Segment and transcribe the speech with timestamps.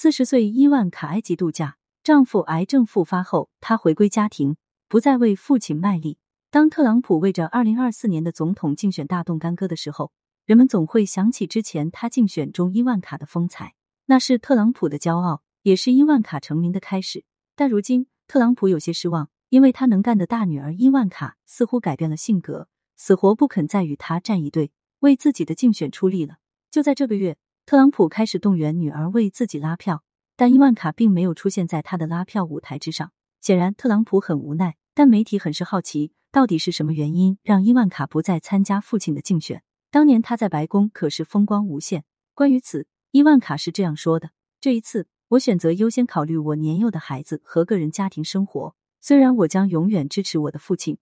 [0.00, 4.54] 四十岁伊万卡埃及度假，丈夫癌症复发后，她回归家庭，
[4.86, 6.18] 不再为父亲卖力。
[6.52, 10.12] 当特朗普为着二零二四年的总统竞选大动干戈的时候，
[10.44, 13.74] 人们总会想起之前他竞选中伊万卡的风采，
[14.06, 17.24] 那是特朗普的骄傲，也是伊万卡成名的开始。
[17.56, 24.70] 但如今，特朗普有些失望，因为他能干的大女儿伊万卡似乎改变了性格，死活不肯再与他站一队，
[25.00, 26.36] 为自己的竞选出力了。
[26.70, 27.36] 就在这个月，
[27.68, 30.02] 特朗普开始动员女儿为自己拉票，
[30.36, 33.12] 但伊万卡并没有出现在他的拉票舞台之上。
[33.42, 36.12] 显然，特朗普很无奈，但媒体很是好奇。
[36.32, 39.62] 到底是什么原因让伊万卡不再参加父亲的竞选？
[39.90, 42.04] 当年他在白宫可是风光无限。
[42.32, 44.30] 关于此，伊万卡是这样说的
[44.62, 48.74] ：“这一次，我选择优先考虑我年幼的孩子和个人家庭生活。
[49.02, 50.96] 虽然我将永远支持我的父亲，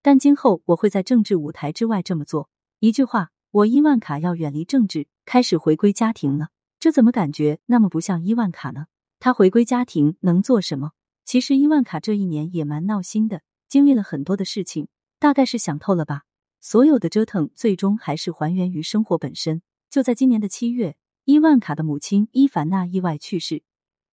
[0.00, 2.48] 但今后我会在政治舞台之外这么做。
[2.78, 6.48] 一句话，我伊万卡要远离政治，开始回归家庭了。
[6.80, 8.86] 这怎么感觉那么不像伊万卡呢？
[9.20, 10.92] 他回归家庭能做什么？
[11.26, 16.22] 其实伊万卡这一年也蛮闹心的。”经历了很多的事情，大概是想透了吧。
[16.62, 19.60] 所有的折腾，最终还是还原于生活本身。
[19.90, 23.62] 就在今年的七月，伊万卡的母亲伊凡娜意外去世。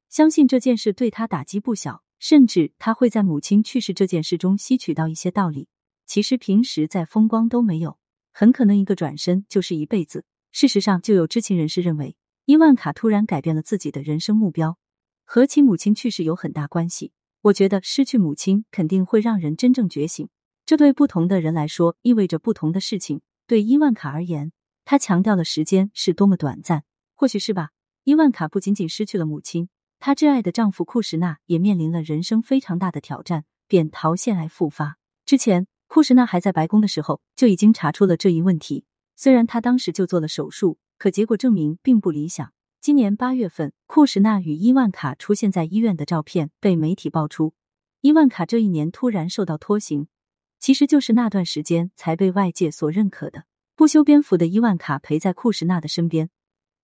[0.09, 5.69] 相信这件事对他打击不小，甚至他会在母亲去世这件事中吸取到一些道理。
[6.05, 7.97] 其实平时再风光都没有，
[8.39, 10.23] 很可能一个转身就是一辈子。
[10.53, 12.15] 事实上，就有知情人士认为，
[12.45, 14.77] 伊万卡突然改变了自己的人生目标，
[15.25, 17.11] 和其母亲去世有很大关系。
[17.41, 20.29] 我觉得失去母亲肯定会让人真正觉醒，
[20.65, 23.19] 这对不同的人来说意味着不同的事情。
[23.45, 24.53] 对伊万卡而言，
[24.85, 27.71] 他强调了时间是多么短暂，或许是吧。
[28.05, 29.67] 伊万卡不仅仅失去了母亲，
[29.99, 34.95] 她挚爱的丈夫库什纳也面临了人生非常大的挑战——扁桃腺癌复发。
[35.25, 42.53] 之前，库什纳还在白宫的时候就已经查出了这一问题，虽然他当时就做了手术，可结果证明并不理想。
[42.79, 47.55] 今年八月份，库什纳与伊万卡出现在医院的照片被媒体爆出。
[48.01, 50.07] 伊万卡这一年突然受到拖行，
[50.59, 53.45] 其实就是那段时间才被外界所认可的。
[53.75, 56.29] 不修边幅的伊万卡陪在库什纳的身边，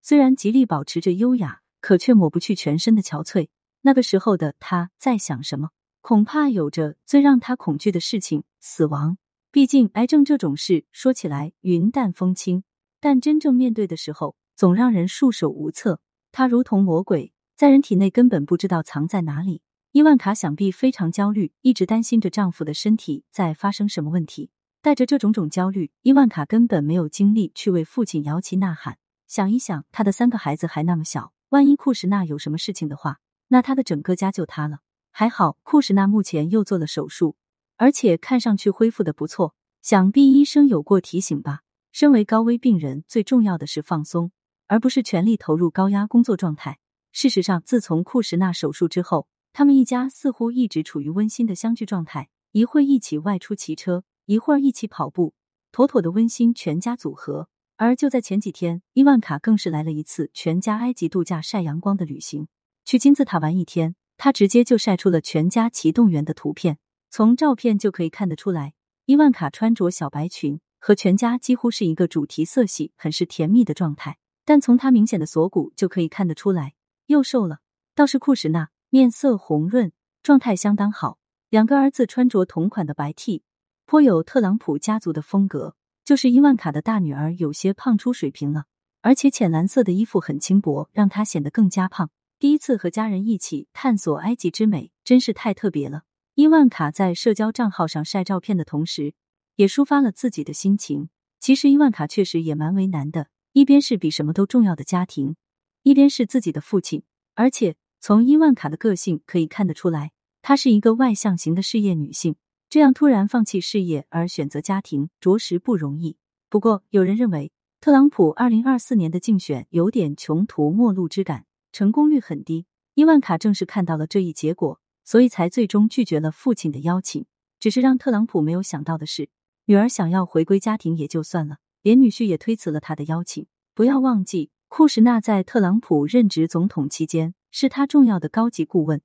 [0.01, 3.50] 虽然极力保持着优雅，可却抹不去全身的憔悴。
[3.81, 5.69] 那个时候的他在想什么？
[6.08, 9.18] 恐怕有着最让他恐惧的事情——死亡。
[9.52, 12.62] 毕竟癌症这种事说起来云淡风轻，
[13.00, 14.36] 但真正面对的时候。
[14.56, 16.00] 总让人束手无策。
[16.32, 19.64] 他如同魔鬼，在人体内根本不知道藏在哪里。
[19.94, 24.52] 伊万卡想必非常焦虑，一直担心着丈夫的身体在发生什么问题。
[24.84, 29.00] 带着这种种焦虑，伊万卡根本没有精力去为父亲摇旗呐喊。
[29.28, 33.18] 想一想，他的三个孩子还那么小，万一库什纳有什么事情的话，
[33.48, 34.82] 那他的整个家就塌了。
[35.18, 37.38] 还好，库什纳目前又做了手术，
[37.78, 39.56] 而且看上去恢复的不错。
[39.81, 41.62] 想必医生有过提醒吧？
[41.94, 44.34] 身为高危病人，最重要的是放松。
[44.68, 46.80] 而不是全力投入高压工作状态。
[47.14, 55.34] 事实上，自从库什纳手术之后，他们一家似乎一直处于温馨的相聚状态，一会一起外出骑车，一会儿一起跑步，
[55.72, 57.48] 妥妥的温馨全家组合。
[57.78, 62.50] 而就在前几天，伊万卡更是来了一次全家埃及度假晒阳光的旅行，
[62.84, 66.78] 去金字塔玩一天，他直接就晒出了全家齐动员的图片。
[67.09, 68.74] 从照片就可以看得出来，
[69.06, 74.18] 伊万卡穿着小白裙，和全家几乎是一个主题色系，很是甜蜜的状态。
[74.44, 76.74] 但从他明显的锁骨就可以看得出来，
[77.08, 77.59] 又瘦了。
[77.96, 81.20] 倒是库什纳面色红润，状态相当好。
[81.50, 83.44] 两个儿子穿着同款的白 T，
[83.86, 85.75] 颇有特朗普家族的风格。
[86.04, 88.66] 就是伊万卡的大女儿有些胖出水平了，
[89.02, 92.12] 而且浅蓝色的衣服很轻薄，让她显得更加胖。
[92.45, 96.03] 第一次和家人一起探索埃及之美，真是太特别了。
[96.35, 99.16] 伊万卡在社交账号上晒照片的同时，
[99.56, 101.09] 也抒发了自己的心情。
[101.39, 103.29] 其实伊万卡确实也蛮为难的。
[103.53, 105.35] 一边是比什么都重要的家庭，
[105.81, 107.01] 一边是自己的父亲，
[107.33, 110.12] 而且从伊万卡的个性可以看得出来，
[110.44, 112.35] 她是一个外向型的事业女性。
[112.69, 116.17] 这样突然放弃事业而选择家庭，着实不容易。
[116.47, 117.51] 不过，有人认为
[117.81, 122.68] 特朗普二零二四年的竞选有点穷途末路之感，成功率很低。
[122.94, 127.25] 伊万卡正是看到了这一结果，所以才最终拒绝了父亲的邀请。
[127.60, 129.27] 只是让特朗普没有想到的是，
[129.66, 131.57] 女儿想要回归家庭也就算了。
[131.81, 133.48] 连女婿也推辞了他的邀请。
[133.74, 139.01] 不要忘记，库什纳在特朗普任职总统期间是他重要的高级顾问，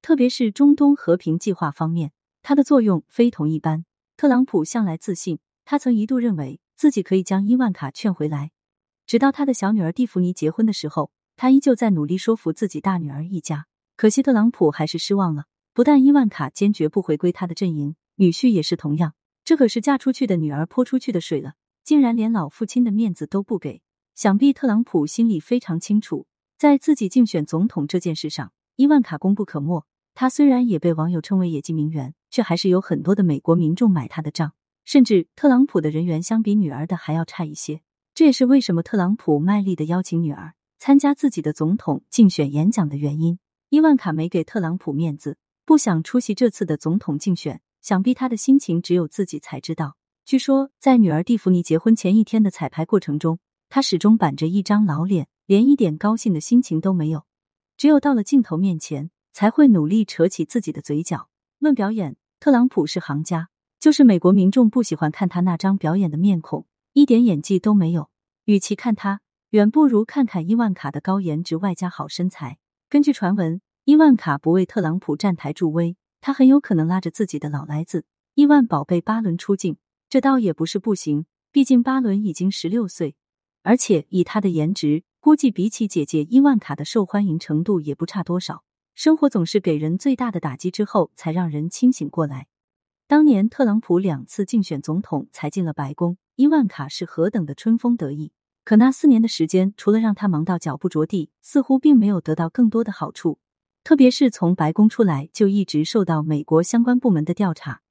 [0.00, 3.84] 特别是中东和平计划方面，他的作用非同一般。
[4.16, 8.52] 特朗普向来自信，他曾一度认为自己可以将伊万卡劝回来。
[9.08, 13.66] 直到他的小女儿蒂芙尼结婚的时候，他依旧在努力说服自己大女儿一家。
[13.96, 15.44] 可惜特朗普还是失望了。
[15.74, 19.14] 不但伊万卡坚决不回归他的阵营，女婿也是同样。
[19.44, 21.54] 这可是嫁出去的女儿泼出去的水了。
[21.82, 23.82] 竟然连老父亲的面子都不给，
[24.14, 26.26] 想必特朗普心里非常清楚，
[26.56, 29.84] 在自己竞选总统这件事上，伊万卡功不可没。
[30.14, 34.52] 他虽然也被网友称为野鸡名媛，却还是有很多的美国民众买他的账。
[34.84, 37.80] 甚至特朗普的人缘相比女儿的还要差一些。
[38.14, 43.38] 这也是为什么特朗普卖力的邀请女儿参加自己的总统竞选演讲的原因。
[43.68, 47.60] 伊万卡没给特朗普面子，不想出席这次的总统竞选。
[47.80, 49.94] 想必他的心情只有自己才知道。
[50.24, 53.38] 据说，在女儿蒂芙尼结婚前一天的彩排过程中，
[53.68, 57.26] 他始终板着一张老脸，连一点高兴的心情都没有。
[57.76, 61.28] 只有到了镜头面前，才会努力扯起自己的嘴角。
[61.60, 68.10] 论表演，特朗普是行家，就是美国民众不喜欢看他那张表演的面孔，一点演技都没有。
[68.46, 69.20] 与其看他，
[69.52, 72.56] 远不如看看伊万卡的高颜值外加好身材。
[72.88, 75.94] 根据传闻，伊万卡不为特朗普站台助威。
[76.22, 79.76] 他很有可能拉着自己的老来子亿万宝贝巴伦出镜，
[80.08, 81.26] 这倒也不是不行。
[81.50, 83.14] 毕竟巴伦已经十六岁，
[83.62, 88.64] 而且以他的颜值，估计比起姐姐伊万卡的受欢迎程度也不差多少。
[88.94, 92.46] 生活总是给人最大的打击之后，才让人清醒过来。
[93.06, 98.32] 当年特朗普两次竞选总统才进了白宫，伊万卡是何等的春风得意。
[98.64, 103.38] 可那四年的时间，除了让他忙到脚不着地，似乎并没有得到更多的好处。
[103.82, 107.82] 特别是从白宫出来，就一直受到美国相关部门的调查，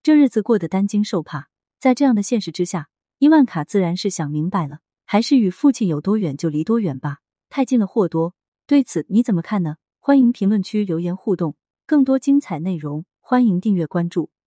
[0.00, 1.48] 这日子过得担惊受怕。
[1.80, 2.88] 在这样的现实之下，
[3.18, 8.36] 伊万卡自然是想明白了，还是与父亲有多远就离多远吧，太近了祸多。
[8.68, 9.78] 对此你怎么看呢？
[9.98, 14.31] 欢迎评论区留言互动，更多精彩内容欢迎订阅关注。